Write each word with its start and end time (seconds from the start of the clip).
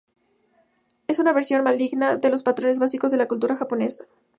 Es 1.05 1.19
una 1.19 1.31
versión 1.31 1.63
maligna 1.63 2.15
de 2.15 2.29
los 2.31 2.41
patrones 2.41 2.79
básicos 2.79 3.11
de 3.11 3.17
la 3.17 3.27
cultura 3.27 3.55
japonesa. 3.55 4.05